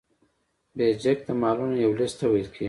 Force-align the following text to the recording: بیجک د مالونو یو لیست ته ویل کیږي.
بیجک 0.77 1.17
د 1.27 1.29
مالونو 1.41 1.75
یو 1.83 1.91
لیست 1.99 2.15
ته 2.19 2.25
ویل 2.31 2.47
کیږي. 2.51 2.59